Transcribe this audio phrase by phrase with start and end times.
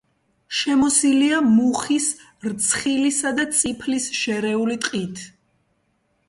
[0.59, 2.07] შემოსილია მუხის,
[2.53, 5.23] რცხილისა და წიფლის შერეული ტყით.